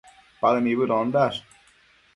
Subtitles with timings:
[0.39, 1.41] Paë nibëdondash